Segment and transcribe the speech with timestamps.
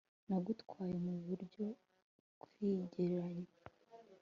[0.27, 1.65] Nagutwaye mu buryo
[2.41, 3.49] bwikigereranyo